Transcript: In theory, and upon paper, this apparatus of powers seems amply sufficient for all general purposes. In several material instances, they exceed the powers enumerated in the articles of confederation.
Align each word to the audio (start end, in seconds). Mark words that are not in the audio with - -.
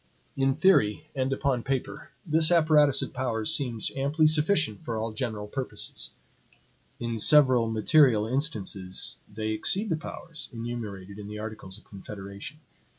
In 0.35 0.55
theory, 0.55 1.11
and 1.15 1.31
upon 1.31 1.61
paper, 1.61 2.09
this 2.25 2.49
apparatus 2.51 3.03
of 3.03 3.13
powers 3.13 3.53
seems 3.53 3.91
amply 3.95 4.25
sufficient 4.25 4.83
for 4.83 4.97
all 4.97 5.13
general 5.13 5.45
purposes. 5.47 6.09
In 6.99 7.19
several 7.19 7.69
material 7.69 8.25
instances, 8.25 9.17
they 9.31 9.49
exceed 9.49 9.89
the 9.89 9.95
powers 9.95 10.49
enumerated 10.51 11.19
in 11.19 11.27
the 11.27 11.37
articles 11.37 11.77
of 11.77 11.83
confederation. 11.83 12.61